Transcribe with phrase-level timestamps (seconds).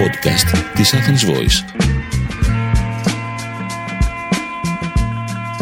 [0.00, 1.80] podcast της Athens Voice.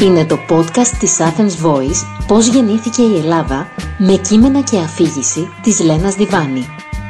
[0.02, 5.80] Είναι το podcast της Athens Voice «Πώς γεννήθηκε η Ελλάδα» με κείμενα και αφήγηση της
[5.80, 6.66] Λένας Διβάνη.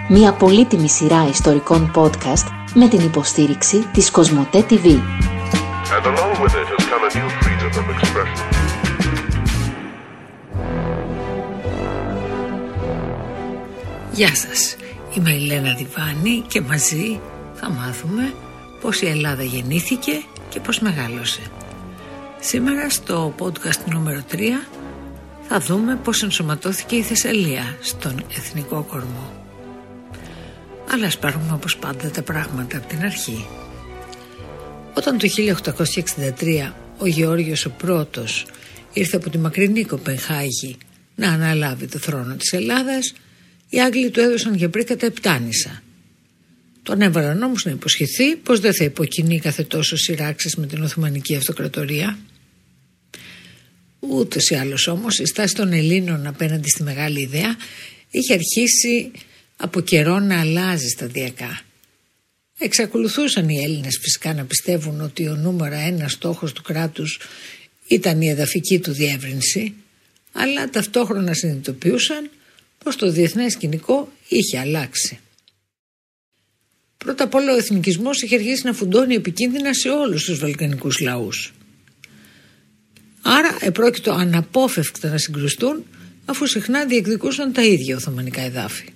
[0.09, 4.85] Μια πολύτιμη σειρά ιστορικών podcast με την υποστήριξη της Κοσμοτέ TV.
[4.85, 8.59] And along with it has come a new freedom of expression.
[14.13, 14.77] Γεια σας,
[15.19, 17.21] είμαι η Λένα Διβάνη και μαζί
[17.55, 18.35] θα μάθουμε
[18.81, 20.13] πώς η Ελλάδα γεννήθηκε
[20.49, 21.41] και πώς μεγάλωσε.
[22.41, 24.37] Σήμερα στο podcast νούμερο 3
[25.49, 29.33] θα δούμε πώς ενσωματώθηκε η Θεσσαλία στον εθνικό κορμό.
[30.93, 33.47] Αλλά ας πάρουμε όπως πάντα τα πράγματα από την αρχή.
[34.95, 35.29] Όταν το
[36.69, 38.47] 1863 ο Γεώργιος ο πρώτος
[38.93, 40.77] ήρθε από τη μακρινή Κοπενχάγη
[41.15, 43.13] να αναλάβει το θρόνο της Ελλάδας,
[43.69, 45.83] οι Άγγλοι του έδωσαν για πρίκα τα επτάνησα.
[46.83, 51.37] Τον έβαλαν όμως να υποσχεθεί πως δεν θα υποκινεί κάθε τόσο σειράξεις με την Οθωμανική
[51.37, 52.19] Αυτοκρατορία.
[54.01, 57.57] Ούτως ή άλλως όμως η στάση των Ελλήνων απέναντι στη μεγάλη ιδέα
[58.11, 59.11] είχε αρχίσει
[59.57, 61.61] από καιρό να αλλάζει σταδιακά.
[62.59, 67.21] Εξακολουθούσαν οι Έλληνες φυσικά να πιστεύουν ότι ο νούμερο ένα στόχος του κράτους
[67.89, 69.75] ήταν η εδαφική του διεύρυνση,
[70.33, 72.31] αλλά ταυτόχρονα συνειδητοποιούσαν
[72.89, 75.19] πως το διεθνές σκηνικό είχε αλλάξει.
[76.97, 81.53] Πρώτα απ' όλα ο εθνικισμός είχε αρχίσει να φουντώνει επικίνδυνα σε όλους τους βαλκανικούς λαούς.
[83.23, 85.85] Άρα επρόκειτο αναπόφευκτα να συγκρουστούν
[86.25, 88.89] αφού συχνά διεκδικούσαν τα ίδια Οθωμανικά εδάφη.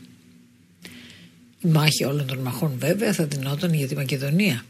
[1.60, 4.64] Η μάχη όλων των μαχών βέβαια θα δινόταν για τη Μακεδονία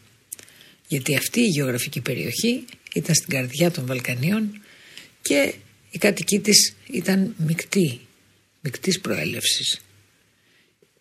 [0.86, 4.60] γιατί αυτή η γεωγραφική περιοχή ήταν στην καρδιά των Βαλκανίων
[5.22, 5.54] και
[5.90, 8.00] η κατοική της ήταν μεικτή,
[8.62, 9.80] μεικτής προέλευσης.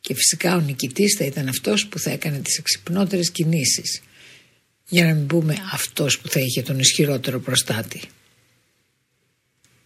[0.02, 4.02] Και φυσικά ο νικητής θα ήταν αυτός που θα έκανε τις εξυπνότερες κινήσεις
[4.89, 8.02] για να μην πούμε αυτός που θα είχε τον ισχυρότερο προστάτη.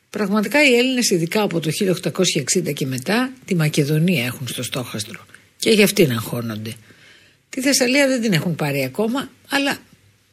[0.09, 5.25] Πραγματικά οι Έλληνες ειδικά από το 1860 και μετά τη Μακεδονία έχουν στο στόχαστρο
[5.57, 6.73] και για αυτήν αγχώνονται.
[7.49, 9.79] Τη Θεσσαλία δεν την έχουν πάρει ακόμα αλλά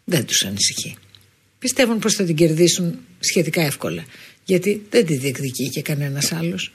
[0.04, 0.96] δεν τους ανησυχεί.
[1.58, 4.04] Πιστεύουν πως θα την κερδίσουν σχετικά εύκολα
[4.44, 6.72] γιατί δεν τη διεκδικεί και κανένας άλλος.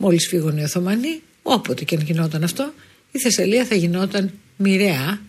[0.00, 2.72] Μόλις φύγουν οι Οθωμανοί, όποτε και αν γινόταν αυτό,
[3.12, 5.20] η Θεσσαλία θα γινόταν μοιραία,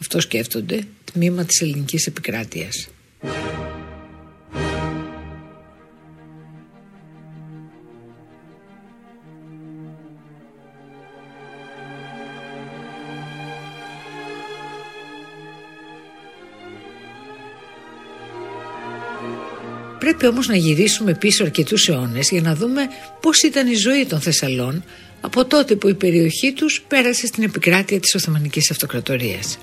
[0.00, 2.88] αυτό σκέφτονται, τμήμα της ελληνικής επικράτειας.
[20.02, 22.82] Πρέπει όμως να γυρίσουμε πίσω αρκετούς αιώνες για να δούμε
[23.20, 24.84] πώς ήταν η ζωή των Θεσσαλών
[25.20, 29.58] από τότε που η περιοχή τους πέρασε στην επικράτεια της Οθωμανικής Αυτοκρατορίας.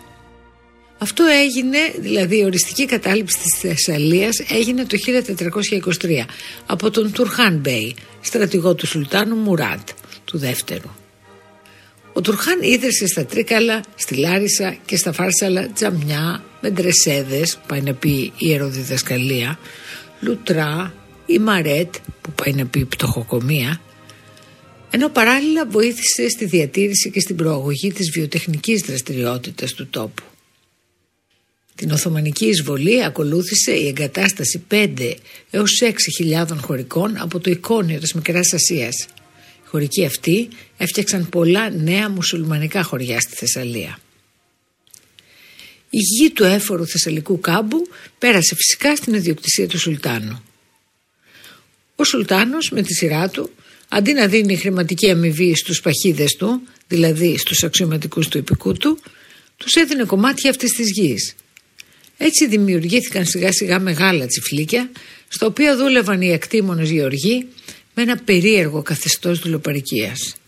[0.98, 6.26] Αυτό έγινε, δηλαδή η οριστική κατάληψη της Θεσσαλίας έγινε το 1423
[6.66, 9.90] από τον Τουρχάν Μπέι, στρατηγό του Σουλτάνου Μουράτ,
[10.26, 10.90] του δεύτερου.
[12.14, 17.94] Ο Τουρχάν ίδρυσε στα Τρίκαλα, στη Λάρισα και στα Φάρσαλα τζαμιά με ντρεσέδες, πάει να
[17.94, 19.60] πει ιεροδιδασκαλία,
[20.20, 20.94] Λουτρά
[21.26, 23.80] ή Μαρέτ που πάει να πει πτωχοκομεία
[24.92, 30.24] ενώ παράλληλα βοήθησε στη διατήρηση και στην προαγωγή της βιοτεχνικής δραστηριότητας του τόπου.
[31.76, 35.14] Την Οθωμανική εισβολή ακολούθησε η εγκατάσταση 5
[35.50, 38.96] έως 6.000 χωρικών από το εικόνιο της Μικράς Ασίας.
[39.64, 44.00] Οι χωρικοί αυτοί έφτιαξαν πολλά νέα μουσουλμανικά χωριά στη Θεσσαλία.
[45.90, 50.44] Η γη του έφορου Θεσσαλικού κάμπου πέρασε φυσικά στην ιδιοκτησία του Σουλτάνου.
[51.96, 53.50] Ο Σουλτάνος με τη σειρά του
[53.90, 59.00] αντί να δίνει χρηματική αμοιβή στους παχίδες του, δηλαδή στους αξιωματικούς του υπηκού του,
[59.58, 61.36] τους έδινε κομμάτια αυτής της γης.
[62.18, 64.92] Έτσι δημιουργήθηκαν σιγά σιγά μεγάλα τσιφλίκια,
[65.28, 67.48] στα οποία δούλευαν οι ακτήμονες γεωργοί
[67.94, 70.39] με ένα περίεργο καθεστώς δουλοπαρικίας.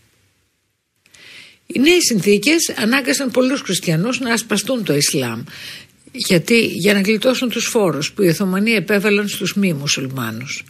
[1.72, 5.42] Οι νέε συνθήκες ανάγκασαν πολλούς χριστιανούς να ασπαστούν το Ισλάμ
[6.12, 10.64] γιατί για να γλιτώσουν τους φόρους που οι Οθωμανοί επέβαλαν στους μη μουσουλμάνους.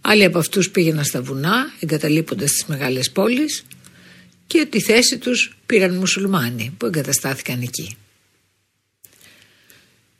[0.00, 3.64] Άλλοι από αυτούς πήγαιναν στα βουνά εγκαταλείποντας τις μεγάλες πόλεις
[4.46, 7.96] και τη θέση τους πήραν μουσουλμάνοι που εγκαταστάθηκαν εκεί.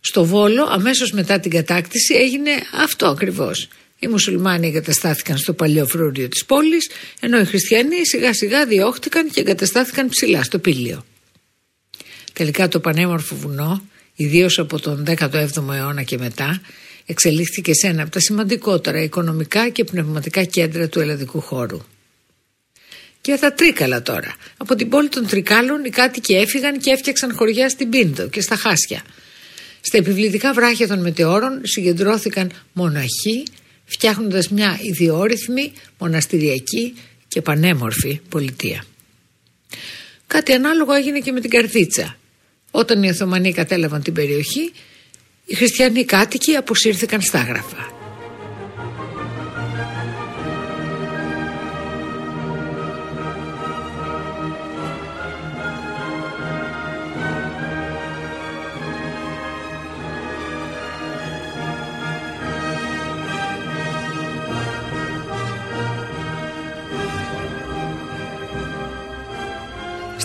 [0.00, 2.50] Στο Βόλο αμέσως μετά την κατάκτηση έγινε
[2.82, 3.68] αυτό ακριβώς.
[4.04, 6.90] Οι μουσουλμάνοι εγκαταστάθηκαν στο παλιό φρούριο της πόλης
[7.20, 11.04] ενώ οι χριστιανοί σιγά σιγά διώχτηκαν και εγκαταστάθηκαν ψηλά στο πύλιο.
[12.32, 13.82] Τελικά το πανέμορφο βουνό,
[14.14, 16.60] ιδίως από τον 17ο αιώνα και μετά,
[17.06, 21.80] εξελίχθηκε σε ένα από τα σημαντικότερα οικονομικά και πνευματικά κέντρα του ελλαδικού χώρου.
[23.20, 24.34] Και τα Τρίκαλα τώρα.
[24.56, 28.56] Από την πόλη των Τρικάλων οι κάτοικοι έφυγαν και έφτιαξαν χωριά στην Πίντο και στα
[28.56, 29.02] Χάσια.
[29.80, 33.44] Στα επιβλητικά βράχια των μετεώρων συγκεντρώθηκαν μοναχοί,
[33.84, 36.94] φτιάχνοντας μια ιδιόρυθμη, μοναστηριακή
[37.28, 38.84] και πανέμορφη πολιτεία.
[40.26, 42.16] Κάτι ανάλογο έγινε και με την Καρδίτσα.
[42.70, 44.72] Όταν οι Οθωμανοί κατέλαβαν την περιοχή,
[45.44, 47.38] οι χριστιανοί κάτοικοι αποσύρθηκαν στα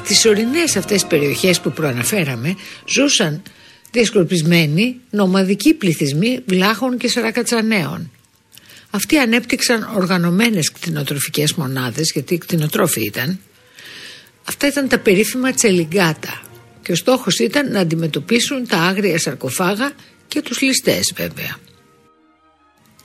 [0.03, 2.55] Στις ορεινές αυτές περιοχές που προαναφέραμε
[2.85, 3.41] ζούσαν
[3.91, 8.11] διασκορπισμένοι νομαδικοί πληθυσμοί βλάχων και σαρακατσανέων.
[8.89, 13.39] Αυτοί ανέπτυξαν οργανωμένες κτηνοτροφικές μονάδες γιατί κτηνοτρόφοι ήταν.
[14.43, 16.41] Αυτά ήταν τα περίφημα τσελιγκάτα
[16.81, 19.91] και ο στόχος ήταν να αντιμετωπίσουν τα άγρια σαρκοφάγα
[20.27, 21.57] και τους ληστές βέβαια.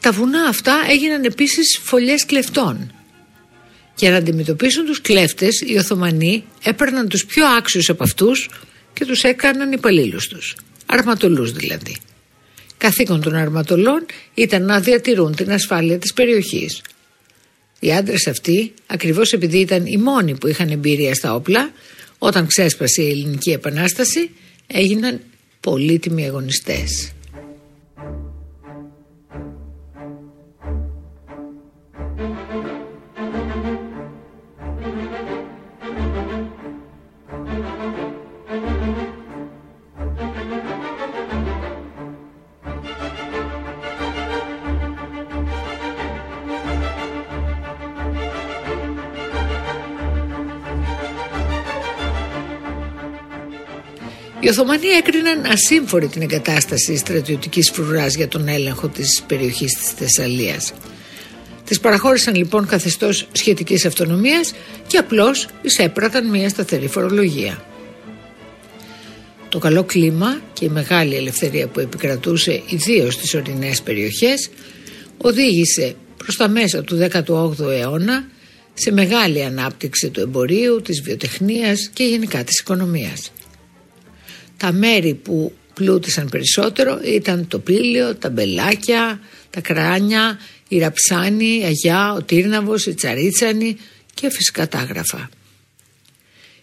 [0.01, 2.93] Τα βουνά αυτά έγιναν επίσης φωλιές κλεφτών
[3.97, 8.51] για να αντιμετωπίσουν τους κλέφτες, οι Οθωμανοί έπαιρναν τους πιο άξιους από αυτούς
[8.93, 10.57] και τους έκαναν υπαλλήλους τους.
[10.87, 11.97] Αρματολούς δηλαδή.
[12.77, 16.83] Καθήκον των αρματολών ήταν να διατηρούν την ασφάλεια της περιοχής.
[17.81, 21.73] Οι άντρες αυτοί, ακριβώς επειδή ήταν οι μόνοι που είχαν εμπειρία στα όπλα,
[22.19, 24.31] όταν ξέσπασε η ελληνική επανάσταση,
[24.67, 25.21] έγιναν
[25.61, 27.13] πολύτιμοι αγωνιστές.
[54.45, 60.73] Οι Οθωμανοί έκριναν ασύμφορη την εγκατάσταση στρατιωτικής φρουράς για τον έλεγχο της περιοχής της Θεσσαλίας.
[61.65, 64.55] Τις παραχώρησαν λοιπόν καθεστώς σχετικής αυτονομίας
[64.87, 67.65] και απλώς εισέπραταν μια σταθερή φορολογία.
[69.49, 74.51] Το καλό κλίμα και η μεγάλη ελευθερία που επικρατούσε ιδίως στις ορεινές περιοχές
[75.19, 78.29] οδήγησε προς τα μέσα του 18ου αιώνα
[78.75, 83.33] σε μεγάλη ανάπτυξη του εμπορίου, της βιοτεχνίας και γενικά της οικονομίας.
[84.57, 89.21] Τα μέρη που πλούτησαν περισσότερο ήταν το Πύλιο, τα Μπελάκια,
[89.51, 93.77] τα Κράνια, η Ραψάνη, η Αγιά, ο Τύρναβος, η Τσαρίτσανη
[94.15, 95.31] και φυσικά τα Άγραφα.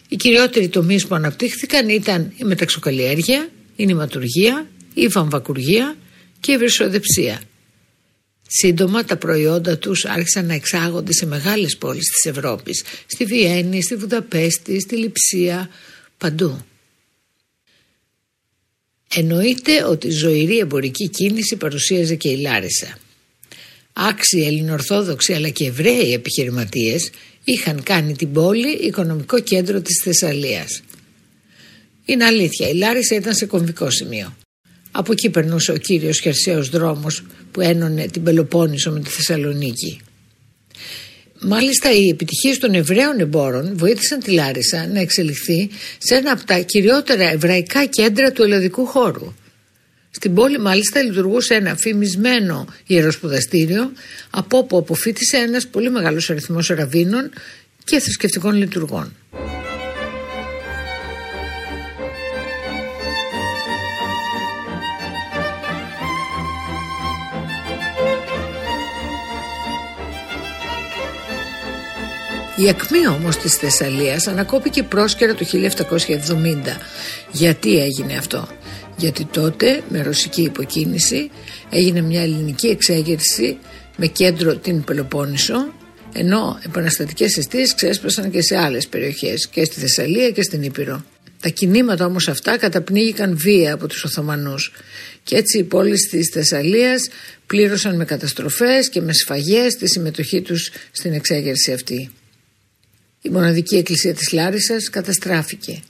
[0.08, 5.96] Οι κυριότεροι τομείς που αναπτύχθηκαν ήταν η μεταξοκαλλιέργεια, η νηματουργία, η βαμβακουργία
[6.40, 7.42] και η βρυσοδεψία.
[8.48, 13.96] Σύντομα τα προϊόντα τους άρχισαν να εξάγονται σε μεγάλες πόλεις της Ευρώπης, στη Βιέννη, στη
[13.96, 15.70] Βουδαπέστη, στη Λιψία,
[16.18, 16.66] παντού.
[19.16, 22.98] Εννοείται ότι ζωηρή εμπορική κίνηση παρουσίαζε και η Λάρισα.
[23.94, 27.10] Άξιοι ελληνορθόδοξοι αλλά και εβραίοι επιχειρηματίες
[27.44, 30.82] είχαν κάνει την πόλη οικονομικό κέντρο της Θεσσαλίας.
[32.06, 34.36] Είναι αλήθεια, η Λάρισα ήταν σε κομβικό σημείο.
[34.92, 40.02] Από εκεί περνούσε ο κύριος χερσαίος δρόμος που ένωνε την Πελοπόννησο με τη Θεσσαλονίκη.
[41.44, 46.60] Μάλιστα οι επιτυχίες των Εβραίων εμπόρων βοήθησαν τη Λάρισα να εξελιχθεί σε ένα από τα
[46.60, 49.34] κυριότερα εβραϊκά κέντρα του ελλαδικού χώρου.
[50.12, 53.92] Στην πόλη μάλιστα λειτουργούσε ένα φημισμένο ιεροσπουδαστήριο
[54.30, 57.32] από όπου αποφύτησε ένας πολύ μεγάλος αριθμός ραβίνων
[57.84, 59.16] και θρησκευτικών λειτουργών.
[72.64, 76.78] Η ακμή όμως της Θεσσαλίας ανακόπηκε πρόσκαιρα το 1770.
[77.32, 78.48] Γιατί έγινε αυτό;
[78.98, 81.30] Γιατί τότε με ρωσική υποκίνηση
[81.70, 83.58] έγινε μια ελληνική εξέγερση
[83.98, 85.74] με κέντρο την Πελοπόννησο
[86.14, 91.04] ενώ επαναστατικές αιστείες ξέσπασαν και σε άλλες περιοχές και στη Θεσσαλία και στην Ήπειρο.
[91.42, 94.72] Τα κινήματα όμως αυτά καταπνίγηκαν βία από τους Οθωμανούς
[95.24, 97.10] και έτσι οι πόλεις της Θεσσαλίας
[97.48, 102.12] πλήρωσαν με καταστροφές και με σφαγές τη συμμετοχή τους στην εξέγερση αυτή.
[103.22, 105.82] Η μοναδική εκκλησία της Λάρισας καταστράφηκε,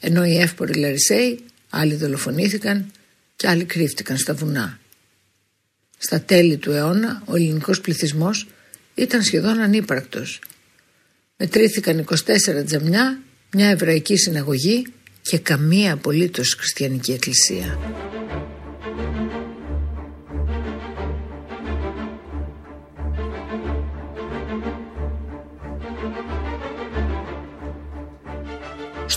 [0.00, 1.40] ενώ οι εύποροι Λαρισαίοι
[1.70, 2.90] άλλοι δολοφονήθηκαν
[3.36, 4.78] και άλλοι κρύφτηκαν στα βουνά.
[5.98, 8.46] Στα τέλη του αιώνα ο ελληνικός πληθυσμός
[8.94, 10.40] ήταν σχεδόν ανύπαρκτος.
[11.36, 13.20] Μετρήθηκαν 24 τζαμιά,
[13.52, 14.86] μια εβραϊκή συναγωγή
[15.22, 17.78] και καμία απολύτως χριστιανική εκκλησία.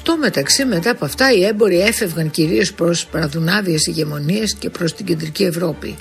[0.10, 5.06] Στο μεταξύ μετά από αυτά οι έμποροι έφευγαν κυρίως προς παραδουνάβιες ηγεμονίες και προς την
[5.06, 5.96] κεντρική Ευρώπη.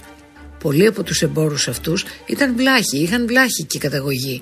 [0.58, 4.40] Πολλοί από τους εμπόρους αυτούς ήταν βλάχοι, είχαν βλάχικη καταγωγή.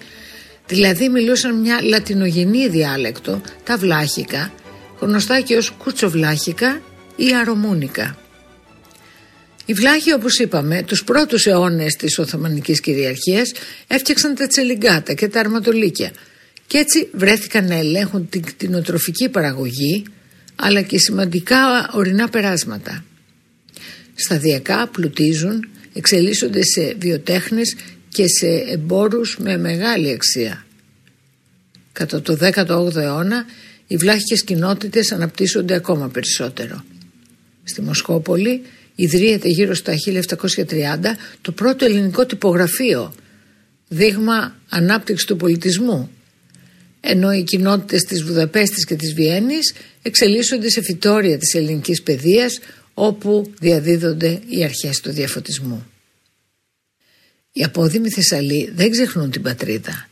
[0.67, 4.53] Δηλαδή μιλούσαν μια λατινογενή διάλεκτο, τα βλάχικα,
[5.01, 6.81] γνωστά και ως κουτσοβλάχικα
[7.17, 8.19] ή αρωμούνικα.
[9.65, 13.53] Οι βλάχοι όπως είπαμε τους πρώτους αιώνες της Οθωμανικής κυριαρχίας
[13.87, 16.11] έφτιαξαν τα τσελιγκάτα και τα αρματολίκια
[16.67, 20.05] και έτσι βρέθηκαν να ελέγχουν την κτηνοτροφική παραγωγή
[20.57, 23.05] αλλά και σημαντικά ορεινά περάσματα.
[24.15, 27.77] Σταδιακά πλουτίζουν, εξελίσσονται σε βιοτέχνες
[28.09, 30.67] και σε εμπόρους με μεγάλη αξία.
[31.93, 33.45] Κατά το 18ο αιώνα
[33.87, 36.85] οι βλάχικες κοινότητες αναπτύσσονται ακόμα περισσότερο.
[37.65, 38.63] Στη Μοσχόπολη
[38.95, 43.15] ιδρύεται γύρω στα 1730 το πρώτο ελληνικό τυπογραφείο,
[43.89, 46.11] δείγμα ανάπτυξης του πολιτισμού,
[47.07, 52.59] ενώ οι κοινότητες της Βουδαπέστης και της Βιέννης εξελίσσονται σε φυτόρια της ελληνικής παιδείας
[52.95, 55.87] όπου διαδίδονται οι αρχές του διαφωτισμού.
[57.53, 60.09] Οι απόδημοι Θεσσαλοί δεν ξεχνούν την πατρίδα.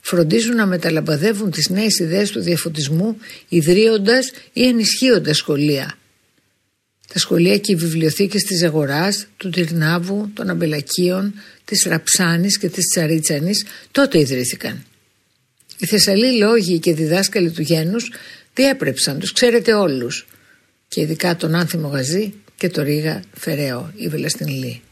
[0.00, 3.16] Φροντίζουν να μεταλαμπαδεύουν τις νέες ιδέες του διαφωτισμού
[3.48, 5.98] ιδρύοντας ή ενισχύοντας σχολεία
[7.12, 12.84] τα σχολεία και οι βιβλιοθήκες της Αγοράς, του Τυρνάβου, των Αμπελακίων, της Ραψάνης και της
[12.86, 14.84] Τσαρίτσανης τότε ιδρύθηκαν.
[15.78, 18.12] Οι Θεσσαλοί λόγοι και διδάσκαλοι του γένους
[18.54, 20.26] διέπρεψαν, τους ξέρετε όλους
[20.88, 24.82] και ειδικά τον Άνθιμο Γαζή και τον Ρίγα Φεραίο, η Βελαστινλή.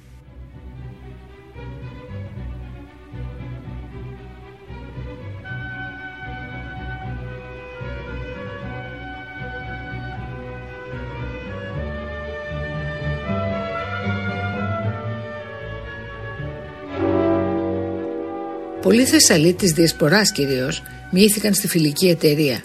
[18.87, 22.63] Πολλοί Θεσσαλοί της Διασποράς κυρίως μοιήθηκαν στη φιλική εταιρεία.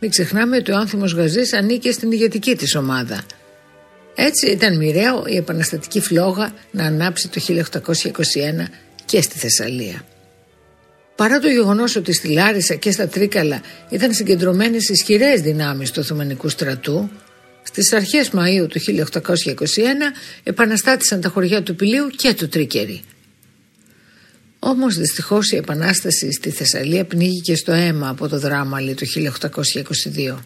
[0.00, 3.22] Μην ξεχνάμε ότι ο άνθρωπο Γαζής ανήκε στην ηγετική της ομάδα.
[4.14, 8.68] Έτσι ήταν μοιραίο η επαναστατική φλόγα να ανάψει το 1821
[9.04, 10.04] και στη Θεσσαλία.
[11.16, 16.48] Παρά το γεγονός ότι στη Λάρισα και στα Τρίκαλα ήταν συγκεντρωμένες ισχυρές δυνάμεις του Οθωμανικού
[16.48, 17.10] στρατού,
[17.62, 23.02] στις αρχές Μαΐου του 1821 επαναστάτησαν τα χωριά του Πηλίου και του Τρίκερη.
[24.64, 29.06] Όμως δυστυχώς η επανάσταση στη Θεσσαλία πνίγηκε στο αίμα από το δράμα το
[30.34, 30.38] 1822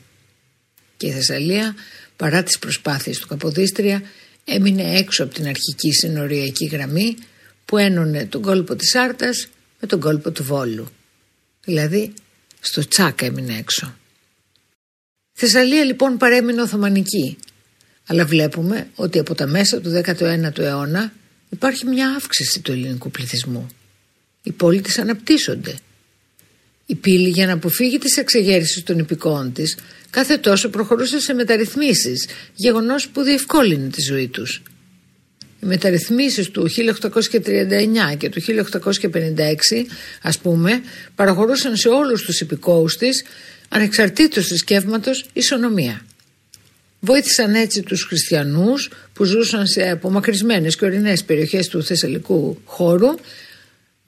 [0.97, 1.75] και η Θεσσαλία
[2.17, 4.03] παρά τις προσπάθειες του Καποδίστρια
[4.45, 7.17] έμεινε έξω από την αρχική συνοριακή γραμμή
[7.65, 9.49] που ένωνε τον κόλπο της Άρτας
[9.81, 10.87] με τον κόλπο του Βόλου.
[11.65, 12.13] Δηλαδή
[12.61, 13.97] στο τσάκα έμεινε έξω.
[15.33, 17.37] Η Θεσσαλία λοιπόν παρέμεινε Οθωμανική
[18.07, 21.13] αλλά βλέπουμε ότι από τα μέσα του 19ου αιώνα
[21.51, 23.67] υπάρχει μια αύξηση του ελληνικού πληθυσμού.
[24.47, 25.75] Οι πόλεις αναπτύσσονται.
[26.87, 29.77] Η πύλη για να αποφύγει τις εξεγέρσεις των υπηκόων της
[30.11, 34.63] κάθε τόσο προχωρούσε σε μεταρρυθμίσεις, γεγονός που διευκόλυνε τη ζωή τους.
[35.63, 39.87] Οι μεταρρυθμίσεις του 1839 και του 1856
[40.23, 40.81] ας πούμε
[41.15, 43.25] παραχωρούσαν σε όλους τους υπηκόους της
[43.69, 46.07] ανεξαρτήτως θρησκεύματο ισονομία.
[47.01, 53.09] Βοήθησαν έτσι τους χριστιανούς που ζούσαν σε απομακρυσμένες και ορεινές περιοχές του θεσσαλικού χώρου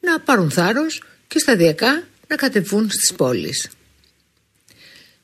[0.00, 3.68] να πάρουν θάρρος και σταδιακά να κατεβούν στις πόλεις.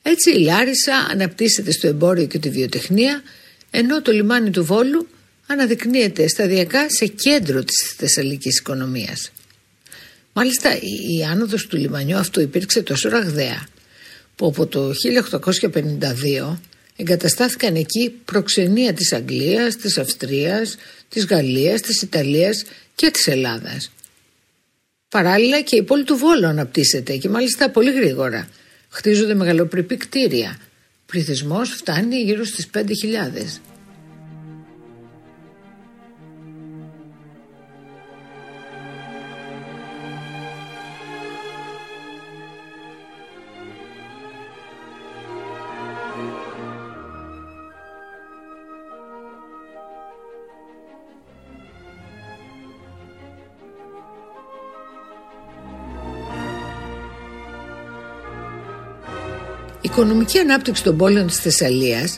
[0.03, 3.23] Έτσι η Λάρισα αναπτύσσεται στο εμπόριο και τη βιοτεχνία
[3.71, 5.09] ενώ το λιμάνι του Βόλου
[5.47, 9.33] αναδεικνύεται σταδιακά σε κέντρο της θεσσαλικής οικονομίας.
[10.33, 10.79] Μάλιστα
[11.19, 13.69] η άνοδος του λιμανιού αυτού υπήρξε τόσο ραγδαία
[14.37, 16.59] που από το 1852
[16.97, 20.77] εγκαταστάθηκαν εκεί προξενία της Αγγλίας, της Αυστρίας,
[21.09, 22.65] της Γαλλίας, της Ιταλίας
[22.95, 23.91] και της Ελλάδας
[25.15, 28.49] Παράλληλα και η πόλη του Βόλου αναπτύσσεται και μάλιστα πολύ γρήγορα.
[28.89, 30.59] Χτίζονται μεγαλοπρεπή κτίρια.
[31.07, 32.83] Πληθυσμός φτάνει γύρω στις 5.000.
[59.97, 62.17] οικονομική ανάπτυξη των πόλεων της Θεσσαλίας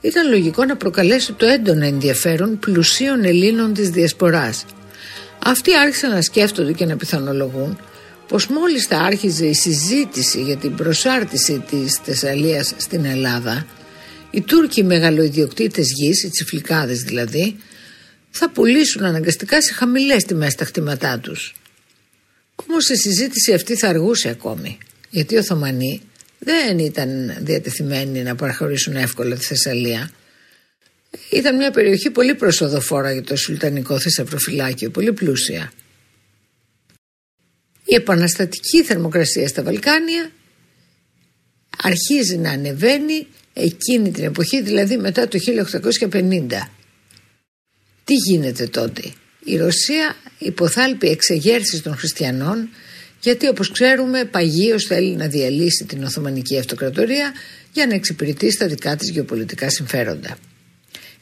[0.00, 4.64] ήταν λογικό να προκαλέσει το έντονο ενδιαφέρον πλουσίων Ελλήνων της Διασποράς.
[5.44, 7.78] Αυτοί άρχισαν να σκέφτονται και να πιθανολογούν
[8.28, 13.66] πως μόλις θα άρχιζε η συζήτηση για την προσάρτηση της Θεσσαλίας στην Ελλάδα
[14.30, 17.56] οι Τούρκοι μεγαλοειδιοκτήτες γης, οι τσιφλικάδες δηλαδή,
[18.30, 21.54] θα πουλήσουν αναγκαστικά σε χαμηλές τιμές τα χτήματά τους.
[22.66, 24.78] Όμως η συζήτηση αυτή θα αργούσε ακόμη,
[25.10, 26.02] γιατί οι Οθωμανοί
[26.44, 30.10] δεν ήταν διατεθειμένοι να παραχωρήσουν εύκολα τη Θεσσαλία.
[31.30, 35.72] Ήταν μια περιοχή πολύ προσοδοφόρα για το Σουλτανικό Θησαυροφυλάκιο, πολύ πλούσια.
[37.84, 40.30] Η επαναστατική θερμοκρασία στα Βαλκάνια
[41.82, 45.38] αρχίζει να ανεβαίνει εκείνη την εποχή, δηλαδή μετά το
[46.10, 46.48] 1850.
[48.04, 49.02] Τι γίνεται τότε;
[49.44, 52.68] Η Ρωσία υποθάλπει εξεγέρσεις των χριστιανών
[53.24, 57.32] γιατί όπως ξέρουμε παγίως θέλει να διαλύσει την Οθωμανική Αυτοκρατορία
[57.72, 60.38] για να εξυπηρετήσει τα δικά της γεωπολιτικά συμφέροντα.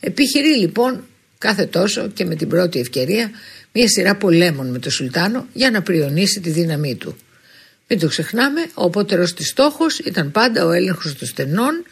[0.00, 1.04] Επιχειρεί λοιπόν
[1.38, 3.30] κάθε τόσο και με την πρώτη ευκαιρία
[3.72, 7.16] μια σειρά πολέμων με τον Σουλτάνο για να πριονίσει τη δύναμή του.
[7.88, 11.84] Μην το ξεχνάμε, ο απότερος της στόχος ήταν πάντα ο έλεγχος των στενών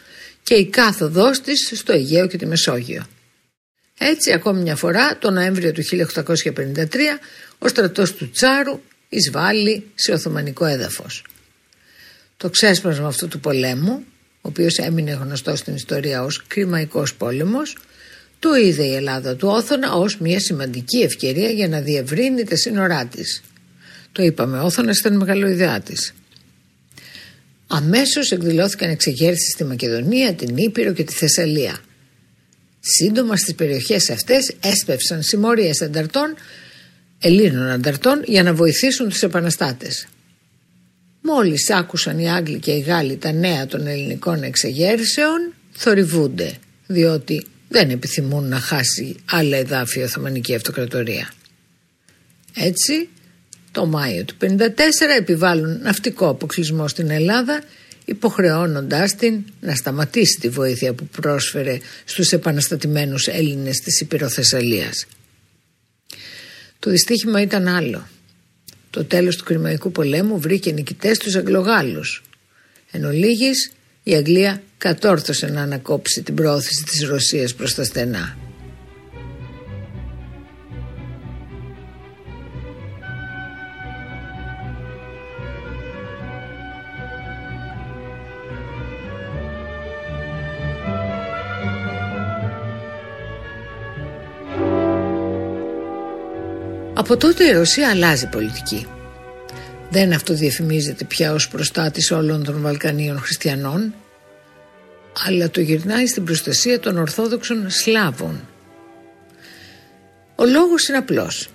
[0.43, 3.07] και η κάθοδός της στο Αιγαίο και τη Μεσόγειο.
[3.99, 6.85] Έτσι ακόμη μια φορά το Νοέμβριο του 1853
[7.59, 11.25] ο στρατός του Τσάρου εισβάλλει σε Οθωμανικό έδαφος.
[12.37, 14.05] Το ξέσπασμα αυτού του πολέμου,
[14.41, 17.77] ο οποίος έμεινε γνωστός στην ιστορία ως κρημαϊκός πόλεμος,
[18.39, 23.07] το είδε η Ελλάδα του Όθωνα ως μια σημαντική ευκαιρία για να διευρύνει τα σύνορά
[23.07, 23.43] της.
[24.13, 25.95] Το είπαμε, ο Όθωνας ήταν μεγαλοειδεά τη.
[27.67, 31.79] Αμέσως εκδηλώθηκαν εξεγέρσεις στη Μακεδονία, την Ήπειρο και τη Θεσσαλία.
[32.81, 36.35] Σύντομα στις περιοχές αυτές έσπευσαν συμμορίες ανταρτών,
[37.23, 40.07] Ελλήνων ανταρτών για να βοηθήσουν τους επαναστάτες.
[41.21, 46.53] Μόλις άκουσαν οι Άγγλοι και οι Γάλλοι τα νέα των ελληνικών εξεγέρσεων, θορυβούνται,
[46.87, 51.33] διότι δεν επιθυμούν να χάσει άλλα εδάφια Οθωμανική Αυτοκρατορία.
[52.55, 53.09] Έτσι,
[53.73, 54.47] το Μάιο του 1954
[55.19, 57.63] επιβάλλουν ναυτικό αποκλεισμό στην Ελλάδα
[58.05, 65.07] υποχρεώνοντάς την να σταματήσει τη βοήθεια που πρόσφερε στους επαναστατημένους Έλληνες της Υπηροθεσσαλίας.
[66.81, 68.09] Το δυστύχημα ήταν άλλο.
[68.91, 72.23] Το τέλος του Κρημαϊκού πολέμου βρήκε νικητές τους Αγγλογάλους.
[72.91, 78.50] Εν ολίγης, η Αγγλία κατόρθωσε να ανακόψει την πρόθεση της Ρωσίας προς τα στενά.
[97.01, 98.87] Από τότε η Ρωσία αλλάζει πολιτική.
[99.91, 103.95] Δεν αυτοδιεφημίζεται πια ως προστάτης όλων των Βαλκανίων χριστιανών,
[105.27, 108.49] αλλά το γυρνάει στην προστασία των Ορθόδοξων Σλάβων.
[110.35, 111.49] Ο λόγος είναι απλός.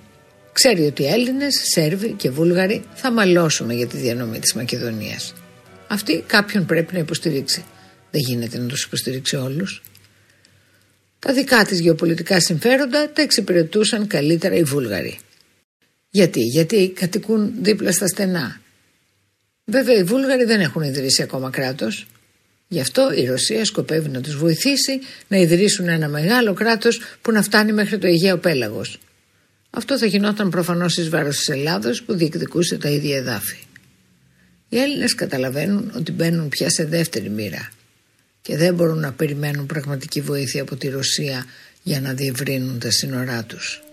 [0.51, 5.33] Ξέρει ότι οι Έλληνες, Σέρβοι και Βούλγαροι θα μαλώσουμε για τη διανομή της Μακεδονίας.
[5.87, 7.65] Αυτή κάποιον πρέπει να υποστηρίξει.
[8.11, 9.83] Δεν γίνεται να τους υποστηρίξει όλους.
[11.19, 15.19] Τα δικά της γεωπολιτικά συμφέροντα τα εξυπηρετούσαν καλύτερα οι Βούλγαροι.
[16.15, 18.61] Γιατί, γιατί κατοικούν δίπλα στα στενά.
[19.65, 22.07] Βέβαια οι Βούλγαροι δεν έχουν ιδρύσει ακόμα κράτος.
[22.67, 27.41] Γι' αυτό η Ρωσία σκοπεύει να τους βοηθήσει να ιδρύσουν ένα μεγάλο κράτος που να
[27.41, 28.99] φτάνει μέχρι το Αιγαίο Πέλαγος.
[29.69, 33.57] Αυτό θα γινόταν προφανώς εις βάρος της Ελλάδος που διεκδικούσε τα ίδια εδάφη.
[34.69, 37.71] Οι Έλληνες καταλαβαίνουν ότι μπαίνουν πια σε δεύτερη μοίρα
[38.41, 41.45] και δεν μπορούν να περιμένουν πραγματική βοήθεια από τη Ρωσία
[41.83, 43.84] για να διευρύνουν τα σύνορά τους.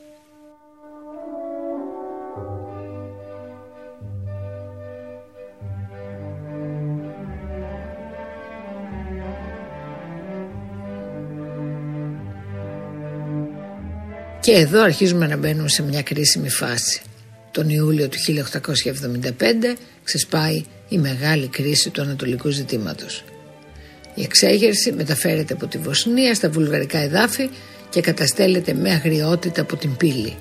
[14.43, 17.01] Και εδώ αρχίζουμε να μπαίνουμε σε μια κρίσιμη φάση.
[17.51, 23.25] Τον Ιούλιο του 1875 ξεσπάει η μεγάλη κρίση του ανατολικού ζητήματος.
[24.15, 27.51] Η εξέγερση μεταφέρεται από τη Βοσνία στα βουλγαρικά εδάφη
[27.91, 30.37] και καταστέλλεται με αγριότητα από την πύλη.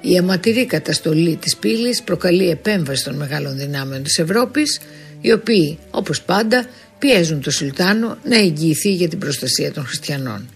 [0.00, 4.80] Η αιματηρή καταστολή της πύλης προκαλεί επέμβαση των μεγάλων δυνάμεων της Ευρώπης
[5.20, 6.66] οι οποίοι όπως πάντα
[6.98, 10.48] πιέζουν τον Σουλτάνο να εγγυηθεί για την προστασία των χριστιανών.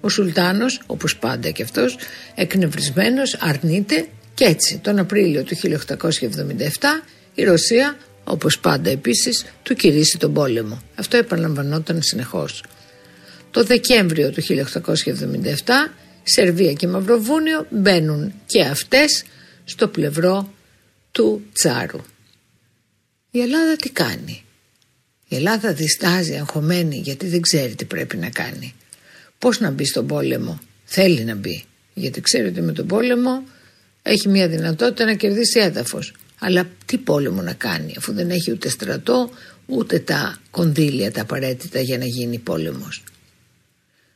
[0.00, 1.96] Ο Σουλτάνος, όπως πάντα και αυτός,
[2.34, 7.02] εκνευρισμένος αρνείται και έτσι τον Απρίλιο του 1877
[7.34, 10.82] η Ρωσία, όπως πάντα επίσης, του κηρύσσει τον πόλεμο.
[10.94, 12.62] Αυτό επαναλαμβανόταν συνεχώς.
[13.50, 15.90] Το Δεκέμβριο του 1877
[16.22, 19.24] Σερβία και Μαυροβούνιο μπαίνουν και αυτές
[19.64, 20.52] στο πλευρό
[21.12, 22.00] του Τσάρου.
[23.30, 24.44] Η Ελλάδα τι κάνει;
[25.28, 28.74] Η Ελλάδα διστάζει αγχωμένη γιατί δεν ξέρει τι πρέπει να κάνει.
[29.38, 31.64] Πώς να μπει στον πόλεμο; Θέλει να μπει.
[31.94, 33.44] Γιατί ξέρει ότι με τον πόλεμο
[34.02, 36.14] έχει μια δυνατότητα να κερδίσει έδαφος.
[36.38, 39.30] Αλλά τι πόλεμο να κάνει αφού δεν έχει ούτε στρατό
[39.66, 43.02] ούτε τα κονδύλια τα απαραίτητα για να γίνει πόλεμος.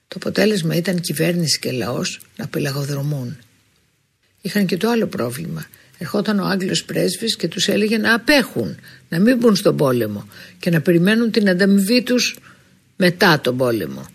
[0.08, 3.38] Το αποτέλεσμα ήταν κυβέρνηση και λαός να πελαγοδρομούν.
[4.40, 5.66] Είχαν και το άλλο πρόβλημα.
[5.98, 8.76] ερχόταν ο Άγγλος πρέσβης και τους έλεγε να απέχουν,
[9.08, 12.38] να μην μπουν στον πόλεμο και να περιμένουν την ανταμοιβή τους
[12.96, 14.06] μετά τον πόλεμο.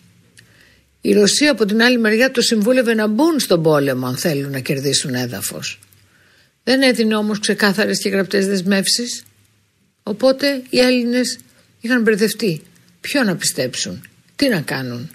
[1.07, 4.59] Η Ρωσία από την άλλη μεριά του συμβούλευε να μπουν στον πόλεμο αν θέλουν να
[4.59, 5.79] κερδίσουν έδαφος.
[6.63, 9.23] Δεν έδινε όμως ξεκάθαρες και γραπτές δεσμεύσεις.
[10.03, 11.37] Οπότε οι Έλληνες
[11.81, 12.61] είχαν μπερδευτεί.
[13.01, 15.09] Ποιο να πιστέψουν, τι να κάνουν.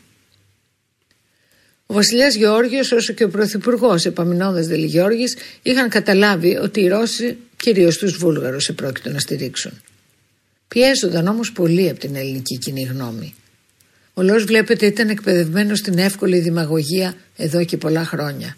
[1.86, 5.26] Ο βασιλιάς Γεώργιος, όσο και ο πρωθυπουργός Επαμινώδα Δελιγιώργη,
[5.62, 9.82] είχαν καταλάβει ότι οι Ρώσοι, κυρίως τους Βούλγαρους, επρόκειτο να στηρίξουν.
[10.68, 13.34] Πιέζονταν όμως πολύ από την ελληνική κοινή γνώμη.
[14.14, 18.56] Ο λαό, βλέπετε, ήταν εκπαιδευμένος στην εύκολη δημαγωγία εδώ και πολλά χρόνια.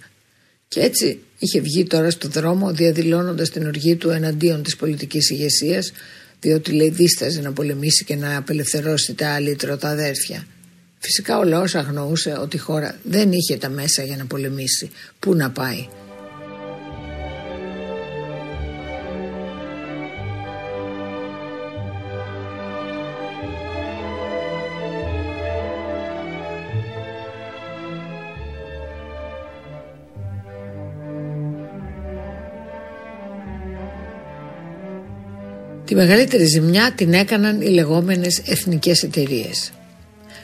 [0.69, 5.93] Και έτσι είχε βγει τώρα στο δρόμο διαδηλώνοντας την οργή του εναντίον της πολιτικής ηγεσίας,
[6.41, 10.47] διότι λέει δίσταζε να πολεμήσει και να απελευθερώσει τα άλλη τρώτα αδέρφια.
[10.99, 14.91] Φυσικά ο λαός αγνοούσε ότι η χώρα δεν είχε τα μέσα για να πολεμήσει.
[15.19, 15.89] Πού να πάει;
[35.85, 39.73] Τη μεγαλύτερη ζημιά την έκαναν οι λεγόμενες εθνικές εταιρείες.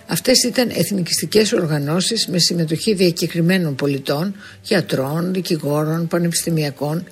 [0.06, 7.06] Αυτές ήταν εθνικιστικές οργανώσεις με συμμετοχή διακεκριμένων πολιτών, γιατρών, δικηγόρων, πανεπιστημιακών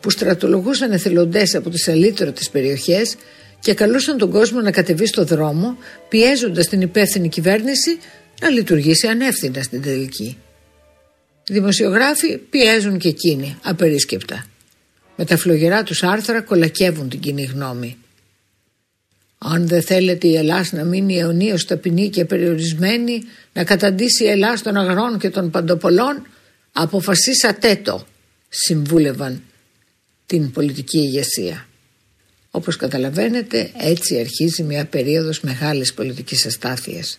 [0.00, 3.16] που στρατολογούσαν εθελοντές από τις αλήτρωτες περιοχές
[3.60, 5.76] και καλούσαν τον κόσμο να κατεβεί στο δρόμο
[6.08, 7.98] πιέζοντας την υπεύθυνη κυβέρνηση
[8.40, 10.38] να λειτουργήσει ανεύθυνα στην τελική.
[11.48, 14.46] Οι δημοσιογράφοι πιέζουν και εκείνοι απερίσκεπτα.
[15.20, 17.96] Με τα φλογερά τους άρθρα κολακεύουν την κοινή γνώμη.
[19.38, 24.62] Αν δεν θέλετε η Ελλάς να μείνει αιωνίως ταπεινή και περιορισμένη, να καταντήσει η Ελλάς
[24.62, 26.26] των αγρών και των παντοπολών,
[26.72, 28.06] αποφασίσατε το,
[28.48, 29.42] συμβούλευαν
[30.26, 31.68] την πολιτική ηγεσία.
[32.50, 37.18] Όπως καταλαβαίνετε έτσι αρχίζει μια περίοδος μεγάλης πολιτικής αστάθειας.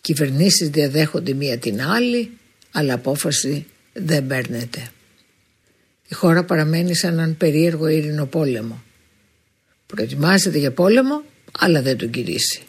[0.00, 2.30] Κυβερνήσεις διαδέχονται μία την άλλη,
[2.70, 4.90] αλλά απόφαση δεν παίρνεται.
[6.10, 8.58] Η χώρα παραμένει σαν έναν περίεργο ειρηνοπόλεμο.
[8.58, 8.82] πόλεμο.
[9.86, 11.22] Προετοιμάζεται για πόλεμο
[11.58, 12.62] αλλά δεν τον κηρύσει.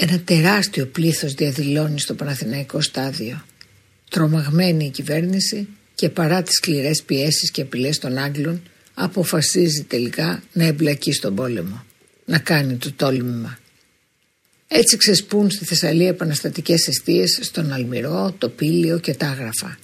[0.00, 3.44] Ένα τεράστιο πλήθος διαδηλώνει στο Παναθηναϊκό στάδιο.
[4.10, 8.62] Τρομαγμένη η κυβέρνηση και παρά τις σκληρές πιέσεις και απειλές των Άγγλων
[8.94, 11.84] αποφασίζει τελικά να εμπλακεί στον πόλεμο,
[12.24, 13.58] να κάνει το τόλμημα.
[14.68, 19.78] Έτσι ξεσπούν στη Θεσσαλία επαναστατικές αιστείες στον Αλμυρό, το Πύλιο και τα Άγραφα.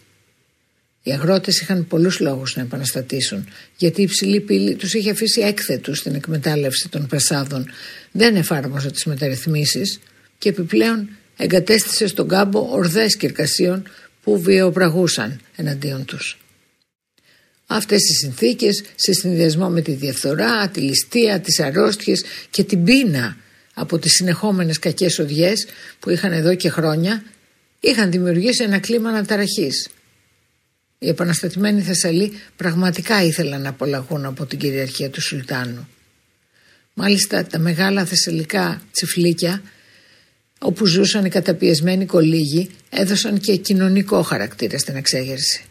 [1.02, 5.98] Οι αγρότες είχαν πολλούς λόγους να επαναστατήσουν, γιατί η υψηλή πύλη τους είχε αφήσει έκθετους
[5.98, 7.70] στην εκμετάλλευση των πρεσάδων,
[8.12, 10.00] δεν εφάρμοζε τις μεταρρυθμίσεις
[10.38, 13.88] και επιπλέον εγκατέστησε στον κάμπο ορδές κυρκασίων
[14.22, 16.38] που βιοπραγούσαν εναντίον τους.
[17.66, 23.36] Αυτές οι συνθήκες σε συνδυασμό με τη διαφθορά, τη ληστεία, τις αρρώστιες και την πείνα
[23.74, 25.66] από τις συνεχόμενες κακές οδιές
[25.98, 27.22] που είχαν εδώ και χρόνια
[27.80, 29.88] είχαν δημιουργήσει ένα κλίμα αναταραχής
[30.98, 35.88] οι επαναστατημένοι Θεσσαλοί πραγματικά ήθελαν να απολαγούν από την κυριαρχία του Σουλτάνου.
[36.94, 39.62] Μάλιστα τα μεγάλα θεσσαλικά τσιφλίκια
[40.58, 45.67] όπου ζούσαν οι καταπιεσμένοι κολύγοι έδωσαν και κοινωνικό χαρακτήρα στην εξέγερση.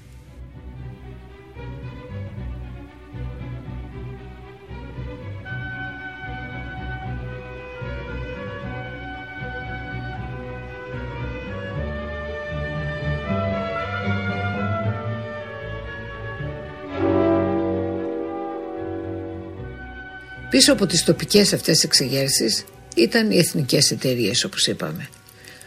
[20.58, 22.63] Πίσω από τις τοπικές αυτές εξεγέρσεις
[22.96, 25.10] ήταν οι εθνικές εταιρείες, όπως είπαμε.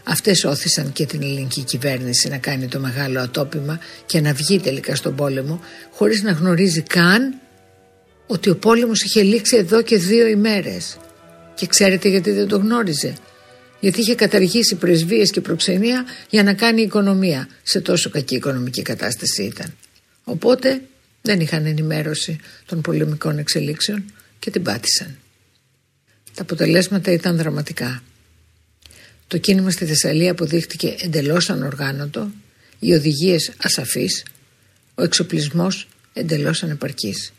[0.03, 4.95] Αυτές όθησαν και την ελληνική κυβέρνηση να κάνει το μεγάλο ατόπιμα και να βγει τελικά
[4.95, 7.39] στον πόλεμο χωρίς να γνωρίζει καν
[8.27, 10.97] ότι ο πόλεμος είχε λήξει εδώ και δύο ημέρες.
[11.55, 13.13] Και ξέρετε γιατί δεν το γνώριζε;
[13.79, 17.47] Γιατί είχε καταργήσει πρεσβείες και προξενία για να κάνει οικονομία.
[17.63, 19.73] Σε τόσο κακή οικονομική κατάσταση ήταν.
[20.23, 20.81] Οπότε
[21.21, 24.05] δεν είχαν ενημέρωση των πολεμικών εξελίξεων
[24.41, 25.17] και την πάτησαν.
[26.35, 28.03] Τα αποτελέσματα ήταν δραματικά.
[29.27, 32.31] Το κίνημα στη Θεσσαλία αποδείχτηκε εντελώς ανοργάνωτο,
[32.79, 34.25] οι οδηγίες ασαφείς,
[34.95, 37.33] ο εξοπλισμός εντελώς ανεπαρκής.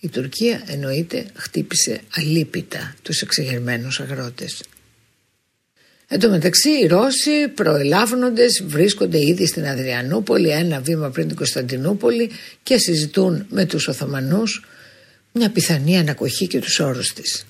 [0.00, 4.62] Η Τουρκία εννοείται χτύπησε αλίπητα τους εξεγερμένους αγρότες.
[6.08, 12.30] Εν τω μεταξύ οι Ρώσοι προελάβνοντες βρίσκονται ήδη στην Αδριανούπολη ένα βήμα πριν την Κωνσταντινούπολη
[12.62, 14.64] και συζητούν με τους Οθωμανούς
[15.32, 17.46] μια πιθανή ανακοχή και τους όρους της.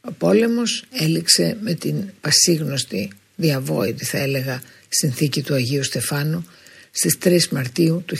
[0.00, 6.46] Ο πόλεμος έληξε με την πασίγνωστη διαβόητη θα έλεγα συνθήκη του Αγίου Στεφάνου
[6.90, 8.16] στις 3 Μαρτίου του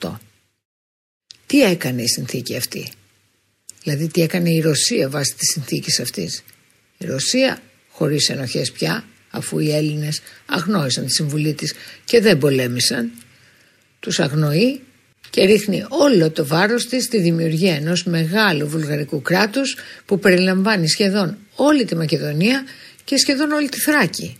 [0.00, 0.12] 1878.
[1.46, 2.92] Τι έκανε η συνθήκη αυτή;
[3.82, 6.42] Δηλαδή τι έκανε η Ρωσία βάσει της συνθήκης αυτής;
[6.98, 13.12] Η Ρωσία χωρίς ενοχές πια αφού οι Έλληνες αγνόησαν τη συμβουλή της και δεν πολέμησαν
[14.00, 14.80] τους αγνοεί
[15.30, 21.36] και ρίχνει όλο το βάρος της στη δημιουργία ενός μεγάλου βουλγαρικού κράτους που περιλαμβάνει σχεδόν
[21.54, 22.64] όλη τη Μακεδονία
[23.04, 24.38] και σχεδόν όλη τη Θράκη.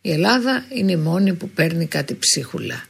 [0.00, 2.84] Η Ελλάδα είναι η μόνη που παίρνει κάτι ψίχουλα.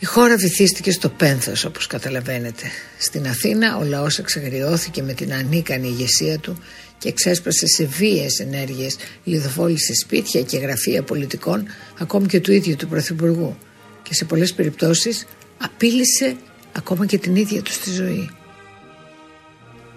[0.00, 2.64] Η χώρα βυθίστηκε στο πένθος όπως καταλαβαίνετε.
[2.98, 6.62] Στην Αθήνα ο λαός εξαγριώθηκε με την ανίκανη ηγεσία του
[6.98, 11.66] και εξέσπασε σε βίαιες ενέργειες, λιδοφόλησε σπίτια και γραφεία πολιτικών
[11.98, 13.58] ακόμη και του ίδιου του Πρωθυπουργού
[14.02, 15.26] και σε πολλές περιπτώσεις
[15.58, 16.36] απείλησε
[16.72, 18.30] ακόμα και την ίδια του στη ζωή.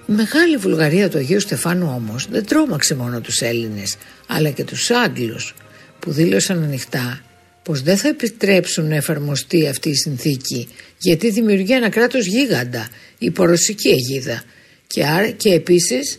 [0.07, 3.95] Η μεγάλη Βουλγαρία του Αγίου Στεφάνου όμως δεν τρόμαξε μόνο τους Έλληνες
[4.27, 5.55] αλλά και τους Άγγλους
[5.99, 7.21] που δήλωσαν ανοιχτά
[7.63, 13.89] πως δεν θα επιτρέψουν να εφαρμοστεί αυτή η συνθήκη γιατί δημιουργεί ένα κράτος γίγαντα, υπορωσική
[13.89, 14.43] αιγίδα
[14.87, 16.17] και, άρα, και επίσης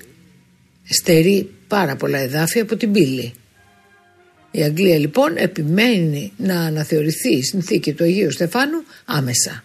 [0.84, 3.32] στερεί πάρα πολλά εδάφια από την πύλη.
[4.50, 9.64] Η Αγγλία λοιπόν επιμένει να αναθεωρηθεί η συνθήκη του Αγίου Στεφάνου άμεσα.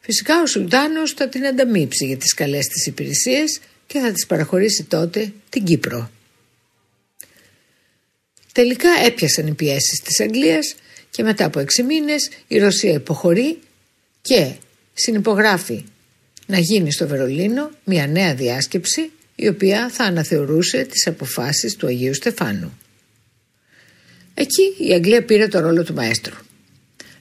[0.00, 4.84] Φυσικά ο Σουλτάνος θα την ανταμείψει για τις καλές της υπηρεσίες και θα τις παραχωρήσει
[4.84, 6.10] τότε την Κύπρο.
[8.52, 10.74] Τελικά έπιασαν οι πιέσεις της Αγγλίας
[11.10, 13.58] και μετά από έξι μήνες η Ρωσία υποχωρεί
[14.22, 14.52] και
[14.94, 15.84] συνυπογράφει
[16.46, 22.14] να γίνει στο Βερολίνο μια νέα διάσκεψη η οποία θα αναθεωρούσε τις αποφάσεις του Αγίου
[22.14, 22.78] Στεφάνου.
[24.34, 26.34] Εκεί η Αγγλία πήρε το ρόλο του μαέστρου.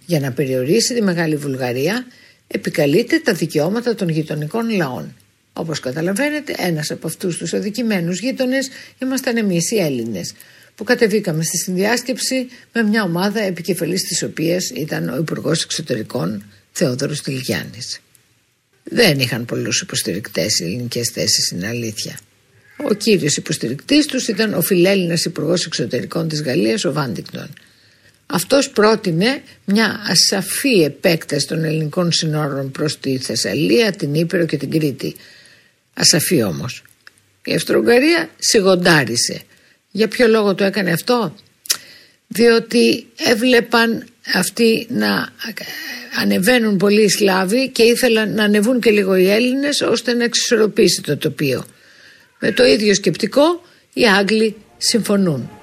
[0.06, 2.06] Για να περιορίσει τη Μεγάλη Βουλγαρία
[2.48, 5.16] επικαλείται τα δικαιώματα των γειτονικών λαών.
[5.54, 8.70] Όπως καταλαβαίνετε ένας από αυτούς τους αδικημένους γείτονες
[9.02, 10.34] ήμασταν εμείς οι Έλληνες
[10.76, 17.22] που κατεβήκαμε στη συνδιάσκεψη με μια ομάδα επικεφαλής της οποίας ήταν ο Υπουργός Εξωτερικών Θεόδωρος
[17.22, 18.00] Τηλιάνης.
[18.84, 22.20] Δεν είχαν πολλούς υποστηρικτές οι ελληνικές θέσεις, είναι αλήθεια.
[22.90, 27.54] Ο κύριος υποστηρικτής τους ήταν ο φιλέλληνας υπουργός Εξωτερικών της Γαλλίας, ο Βάντικτον.
[28.26, 34.72] Αυτός πρότεινε μια ασαφή επέκταση των ελληνικών συνόρων προς τη Θεσσαλία, την Ήπειρο και την
[34.72, 35.16] Κρήτη.
[35.94, 36.84] Ασαφή όμως.
[37.46, 39.42] Η Αυστρογγαρία σιγοντάρισε
[39.92, 41.36] για ποιο λόγο το έκανε αυτό;
[42.28, 45.30] Διότι έβλεπαν αυτοί να
[46.22, 51.02] ανεβαίνουν πολλοί οι Σλάβοι και ήθελαν να ανεβούν και λίγο οι Έλληνες ώστε να εξισορροπήσει
[51.02, 51.66] το τοπίο.
[52.40, 53.62] Με το ίδιο σκεπτικό
[53.94, 55.61] οι Άγγλοι συμφωνούν.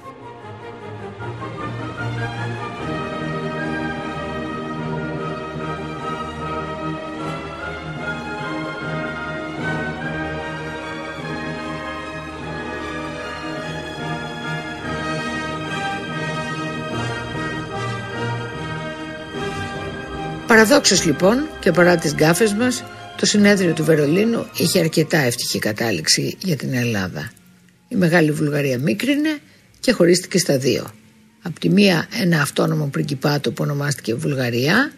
[20.59, 22.83] Παραδόξως λοιπόν και παρά τις γκάφες μας
[23.17, 27.31] το συνέδριο του Βερολίνου είχε αρκετά ευτυχή κατάληξη για την Ελλάδα.
[27.87, 29.37] Η Μεγάλη Βουλγαρία μίκρινε
[29.79, 30.93] και χωρίστηκε στα δύο.
[31.41, 34.91] Από τη μία ένα αυτόνομο πριγκιπάτο που ονομάστηκε Βουλγαρία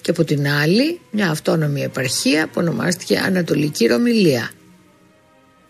[0.00, 4.50] και από την άλλη μια αυτόνομη επαρχία που ονομάστηκε Ανατολική Ρωμιλία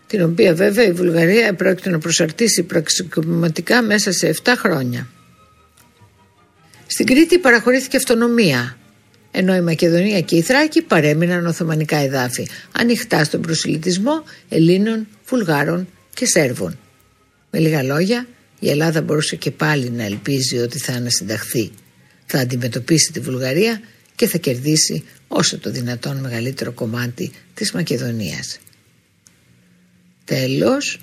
[0.07, 5.07] την οποία βέβαια η Βουλγαρία επρόκειτο να προσαρτήσει πραξικοπηματικά μέσα σε 7 χρόνια.
[6.87, 8.78] Στην Κρήτη παραχωρήθηκε αυτονομία
[9.31, 16.25] ενώ η Μακεδονία και η Θράκη παρέμειναν Οθωμανικά εδάφη, ανοιχτά στον προσιλητισμό Ελλήνων, Βουλγάρων και
[16.25, 16.79] Σέρβων.
[17.51, 18.27] Με λίγα λόγια,
[18.59, 21.71] η Ελλάδα μπορούσε και πάλι να ελπίζει ότι θα ανασυνταχθεί,
[22.25, 23.81] θα αντιμετωπίσει τη Βουλγαρία
[24.15, 28.59] και θα κερδίσει όσο το δυνατόν μεγαλύτερο κομμάτι της Μακεδονίας.
[30.25, 30.99] Τέλος,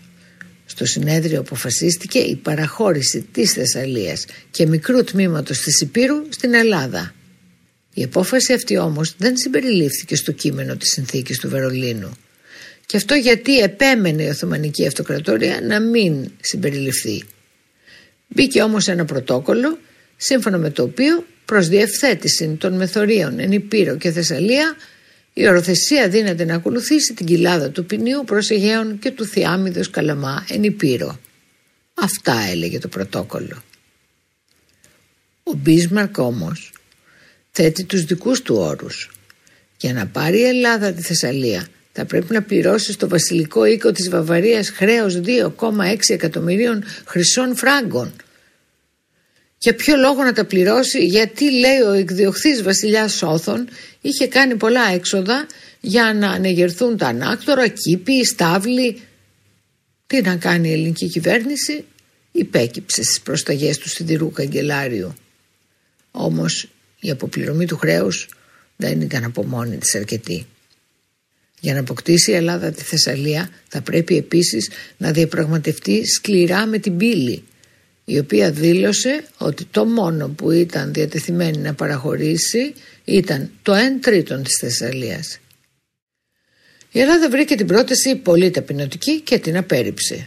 [0.67, 7.15] στο συνέδριο αποφασίστηκε η παραχώρηση της Θεσσαλίας και μικρού τμήματος της Υπήρου στην Ελλάδα
[7.99, 12.17] η απόφαση αυτή όμως δεν συμπεριλήφθηκε στο κείμενο της συνθήκης του Βερολίνου.
[12.87, 17.23] Και αυτό γιατί επέμενε η Οθωμανική Αυτοκρατορία να μην συμπεριληφθεί.
[18.29, 19.79] Μπήκε όμως ένα πρωτόκολλο
[20.17, 24.77] σύμφωνα με το οποίο προς διευθέτηση των μεθορίων εν Υπήρο και Θεσσαλία
[25.33, 30.47] η οροθεσία δίνεται να ακολουθήσει την κοιλάδα του ποινίου προς Αιγαίων και του Θιάμιδος Καλαμά
[30.49, 31.19] εν Υπήρο.
[31.95, 33.63] Αυτά έλεγε το πρωτόκολλο.
[35.43, 36.71] Ο Μπίσμαρκ όμως
[37.57, 39.11] θέτει τους δικούς του όρους.
[39.77, 44.09] Για να πάρει η Ελλάδα τη Θεσσαλία Θα πρέπει να πληρώσει στο βασιλικό οίκο της
[44.09, 48.13] Βαβαρίας χρέος 2,6 εκατομμυρίων χρυσών φράγκων.
[49.59, 53.69] Για ποιο λόγο να τα πληρώσει, γιατί λέει ο εκδιοχθής βασιλιάς Σόθων
[54.01, 55.47] είχε κάνει πολλά έξοδα
[55.81, 59.01] για να ανεγερθούν τα ανάκτορα, κήποι, στάβλοι.
[60.07, 61.85] Τι να κάνει η ελληνική κυβέρνηση,
[62.33, 65.15] υπέκυψε στις προσταγές του σιδηρού καγκελάριου.
[66.11, 66.69] Όμως
[67.01, 68.29] η αποπληρωμή του χρέους
[68.77, 70.47] δεν ήταν από μόνη της αρκετή.
[71.61, 76.97] Για να αποκτήσει η Ελλάδα τη Θεσσαλία θα πρέπει επίσης να διαπραγματευτεί σκληρά με την
[76.97, 77.45] πύλη
[78.05, 84.43] η οποία δήλωσε ότι το μόνο που ήταν διατεθειμένη να παραχωρήσει ήταν το 1 τρίτον
[84.43, 85.39] της Θεσσαλίας.
[86.91, 90.27] Η Ελλάδα βρήκε την πρόταση πολύ ταπεινωτική και την απέρριψε.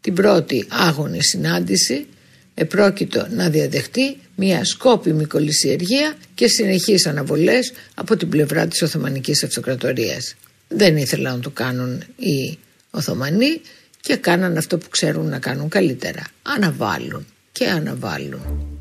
[0.00, 2.06] Την πρώτη άγωνη συνάντηση
[2.54, 10.34] επρόκειτο να διαδεχτεί μια σκόπιμη κολυσιεργία και συνεχείς αναβολές από την πλευρά της Οθωμανικής Αυτοκρατορίας.
[10.68, 12.58] Δεν ήθελαν να το κάνουν οι
[12.90, 13.60] Οθωμανοί
[14.00, 16.26] και κάναν αυτό που ξέρουν να κάνουν καλύτερα.
[16.42, 18.75] Αναβάλουν και αναβάλουν.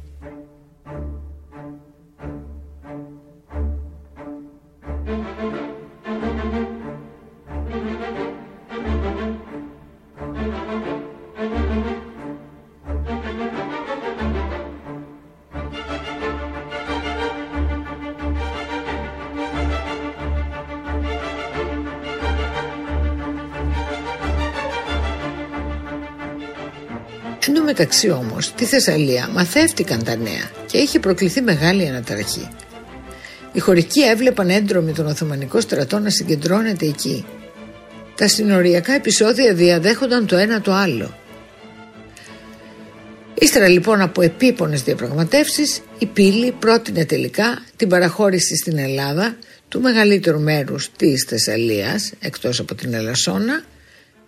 [27.66, 32.50] Μεταξύ όμως, στη Θεσσαλία μαθεύτηκαν τα νέα και είχε προκληθεί μεγάλη αναταραχή.
[33.54, 37.26] Οι χωρικοί έβλεπαν έντρομοι τον Οθωμανικό στρατό να συγκεντρώνεται εκεί.
[38.16, 41.18] Τα συνοριακά επεισόδια διαδέχονταν το ένα το άλλο.
[43.40, 50.40] Ύστερα λοιπόν από επίπονες διαπραγματεύσεις η πύλη πρότεινε τελικά την παραχώρηση στην Ελλάδα του μεγαλύτερου
[50.40, 53.64] μέρους της Θεσσαλίας εκτός από την Ελασσόνα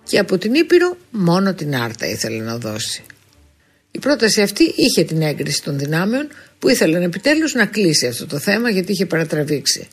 [0.04, 3.04] και από την Ήπειρο μόνο την Άρτα ήθελε να δώσει.
[3.97, 6.27] Η πρόταση αυτή είχε την έγκριση των δυνάμεων
[6.60, 9.88] που ήθελαν επιτέλους να κλείσει αυτό το θέμα γιατί είχε παρατραβήξει.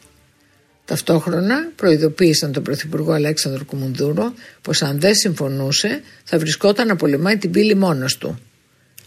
[0.84, 7.50] Ταυτόχρονα προειδοποίησαν τον Πρωθυπουργό Αλέξανδρο Κουμουνδούρο πως αν δεν συμφωνούσε θα βρισκόταν να πολεμάει την
[7.50, 8.38] πύλη μόνος του.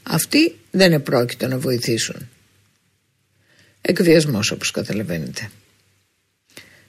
[0.03, 2.29] Αυτοί δεν επρόκειτο να βοηθήσουν.
[3.81, 5.49] Εκβιασμός όπως καταλαβαίνετε.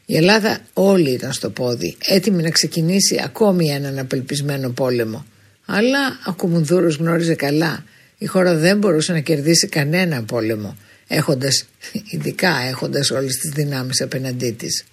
[0.06, 5.26] Η Ελλάδα όλη ήταν στο πόδι, έτοιμη να ξεκινήσει ακόμη έναν απελπισμένο πόλεμο.
[5.66, 7.84] Αλλά ο Κουμουνδούρος γνώριζε καλά,
[8.18, 10.76] η χώρα δεν μπορούσε να κερδίσει κανένα πόλεμο,
[11.06, 11.64] έχοντας,
[12.10, 14.84] ειδικά έχοντας όλες τις δυνάμεις απέναντί της.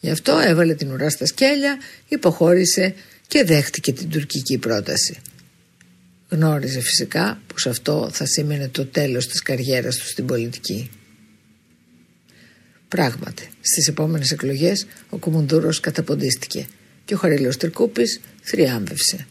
[0.00, 2.94] Γι' αυτό έβαλε την ουρά στα σκέλια, υποχώρησε
[3.26, 5.16] και δέχτηκε την τουρκική πρόταση.
[6.28, 10.90] Γνώριζε φυσικά πως αυτό θα σήμαινε το τέλος της καριέρας του στην πολιτική.
[12.88, 16.66] Πράγματι, στις επόμενες εκλογές ο Κουμουντούρος καταποντίστηκε
[17.04, 19.26] και ο Χαρίλος Τρικούπης θριάμβευσε.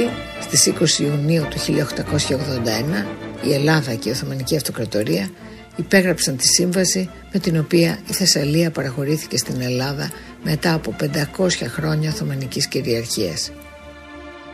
[0.00, 0.10] Εν τέλει,
[0.42, 3.06] στις 20 Ιουνίου του 1881
[3.46, 5.30] η Ελλάδα και η Οθωμανική Αυτοκρατορία
[5.76, 10.12] υπέγραψαν τη σύμβαση με την οποία η Θεσσαλία παραχωρήθηκε στην Ελλάδα
[10.44, 10.96] μετά από
[11.36, 13.52] 500 χρόνια Οθωμανικής κυριαρχίας.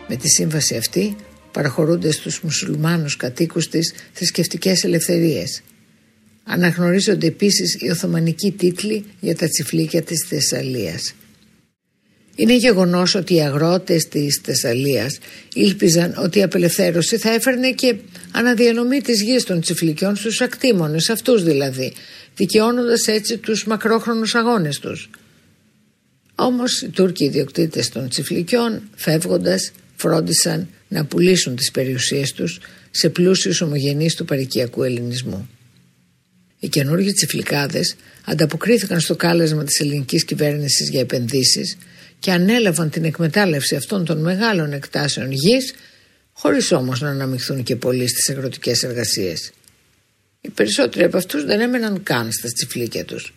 [0.09, 1.17] Με τη σύμβαση αυτή
[1.53, 5.63] παραχωρούνται στους μουσουλμάνους κατοίκους της θρησκευτικές ελευθερίες.
[6.45, 11.15] Αναγνωρίζονται επίσης οι Οθωμανικοί τίτλοι για τα τσιφλίκια της Θεσσαλίας.
[12.39, 15.19] Είναι γεγονός ότι οι αγρότες της Θεσσαλίας
[15.55, 17.97] ήλπιζαν ότι η απελευθέρωση θα έφερνε και
[18.31, 21.93] αναδιανομή της γης των τσιφλικιών στους ακτήμονες, αυτούς δηλαδή,
[22.37, 25.11] δικαιώνοντας έτσι τους μακρόχρονους αγώνες τους.
[26.35, 33.61] Όμως οι Τούρκοι ιδιοκτήτες των τσιφλικιών φεύγοντας φρόντισαν να πουλήσουν τις περιουσίες τους σε πλούσιους
[33.61, 35.49] ομογενείς του παρικιακού ελληνισμού.
[36.61, 41.77] Οι καινούργιοι τσιφλικάδες ανταποκρίθηκαν στο κάλεσμα της ελληνικής κυβέρνησης για επενδύσεις
[42.19, 45.75] και ανέλαβαν την εκμετάλλευση αυτών των μεγάλων εκτάσεων γης
[46.33, 49.53] χωρίς όμως να αναμειχθούν και πολύ στις αγροτικές εργασίες.
[50.41, 53.35] Οι περισσότεροι από αυτούς δεν έμεναν καν στα τσιφλίκια τους.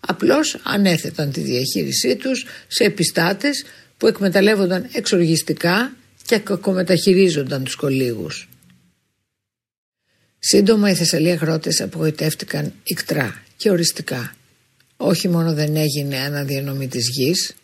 [0.00, 3.64] Απλώς ανέθεταν τη διαχείρισή τους σε επιστάτες
[3.96, 5.96] που εκμεταλλεύονταν εξοργιστικά
[6.26, 8.48] και κακομεταχειρίζονταν τους κολίγους.
[10.38, 14.34] Σύντομα οι Θεσσαλοί αγρότες απογοητεύτηκαν ικτρά και οριστικά.
[14.96, 17.54] Όχι μόνο δεν έγινε αναδιανομή της γης,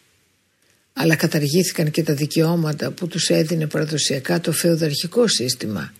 [1.00, 5.92] αλλά καταργήθηκαν και τα δικαιώματα που τους έδινε παραδοσιακά το φεουδαρχικό σύστημα.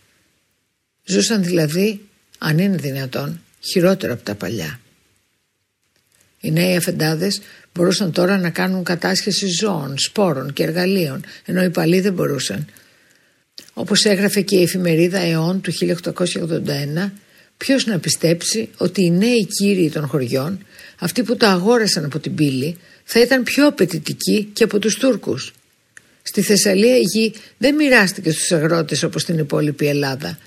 [1.05, 2.01] Ζούσαν δηλαδή,
[2.39, 4.81] αν είναι δυνατόν, χειρότερο από τα παλιά.
[6.41, 7.41] Οι νέοι αφεντάδες
[7.75, 12.67] μπορούσαν τώρα να κάνουν κατάσχεση ζώων, σπόρων και εργαλείων, ενώ οι παλιοί δεν μπορούσαν.
[13.73, 17.11] Όπως έγραφε και η εφημερίδα ΕΟΝ του 1881,
[17.65, 20.67] ποιος να πιστέψει ότι οι νέοι κύριοι των χωριών,
[20.99, 25.53] αυτοί που τα αγόρασαν από την πύλη, θα ήταν πιο απαιτητικοί και από τους Τούρκους;
[26.23, 30.39] Στη Θεσσαλία η γη δεν μοιράστηκε στους αγρότες όπως στην υπόλοιπη Ελλάδα.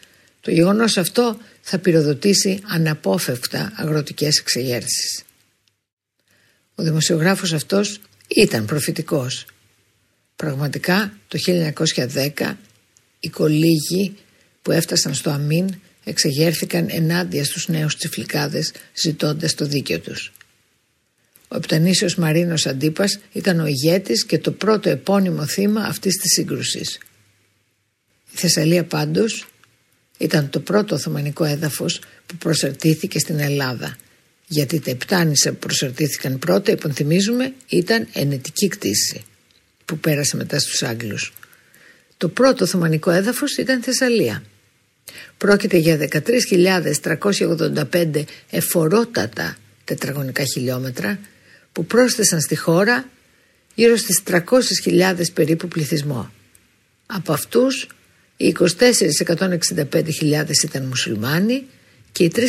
[0.41, 5.23] Το γεγονός αυτό θα πυροδοτήσει αναπόφευκτα αγροτικές εξεγέρσεις.
[6.75, 9.45] Ο δημοσιογράφος αυτός ήταν προφητικός.
[10.35, 12.57] Πραγματικά το 1910
[13.19, 14.15] οι κολύγοι
[14.61, 20.33] που έφτασαν στο Αμίν εξεγέρθηκαν ενάντια στους νέους τσιφλικάδες ζητώντας το δίκαιο τους.
[21.47, 26.99] Ο Επτανήσιος Μαρίνος Αντίπας ήταν ο ηγέτης και το πρώτο επώνυμο θύμα αυτής της σύγκρουσης.
[28.31, 29.47] Η Θεσσαλία πάντως
[30.17, 33.97] ήταν το πρώτο Οθωμανικό έδαφος που προσαρτήθηκε στην Ελλάδα
[34.47, 39.23] γιατί τα Επτάνησα που προσαρτήθηκαν πρώτα, υπονθυμίζουμε, ήταν ενετική κτήση
[39.85, 41.33] που πέρασε μετά στους Άγγλους.
[42.17, 44.43] Το πρώτο Οθωμανικό έδαφος ήταν Θεσσαλία.
[45.37, 51.19] Πρόκειται για 13.385 εφορότατα τετραγωνικά χιλιόμετρα
[51.71, 53.09] που πρόσθεσαν στη χώρα
[53.75, 54.39] γύρω στις 300.000
[55.33, 56.31] περίπου πληθυσμό.
[57.05, 57.87] Από αυτούς
[58.37, 61.63] οι 24.165.000 ήταν μουσουλμάνοι
[62.11, 62.45] και οι 3.140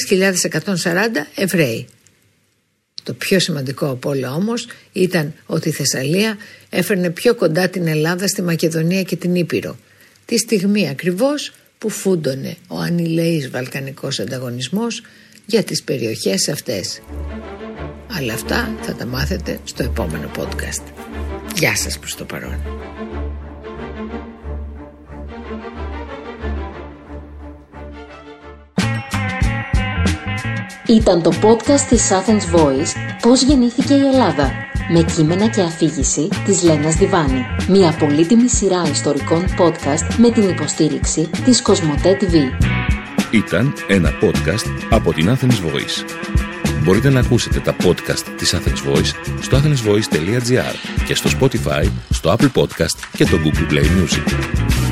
[1.34, 1.86] Εβραίοι.
[3.02, 6.36] Το πιο σημαντικό από όλα όμως ήταν ότι η Θεσσαλία
[6.70, 9.78] έφερνε πιο κοντά την Ελλάδα στη Μακεδονία και την Ήπειρο.
[10.24, 11.52] Τη στιγμή ακριβώς
[11.84, 15.02] που φούντωνε ο ανηλεής βαλκανικός ανταγωνισμός
[15.46, 17.00] για τις περιοχές αυτές.
[18.18, 20.82] Αλλά αυτά θα τα μάθετε στο επόμενο podcast.
[21.54, 22.60] Γεια σας προς το παρόν.
[30.86, 34.52] Ήταν το podcast της Athens Voice «Πώς γεννήθηκε η Ελλάδα»
[34.88, 37.46] με κείμενα και αφήγηση της Λένας Διβάνη.
[37.68, 42.34] Μια πολύτιμη σειρά ιστορικών podcast με την υποστήριξη της Κοσμοτέ TV.
[43.30, 46.04] Ήταν ένα podcast από την Athens Voice.
[46.82, 52.60] Μπορείτε να ακούσετε τα podcast της Athens Voice στο athensvoice.gr και στο Spotify, στο Apple
[52.60, 54.83] Podcast και το Google Play Music.